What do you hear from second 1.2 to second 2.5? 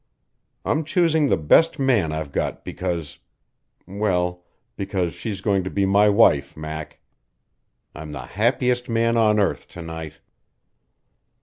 the best man I've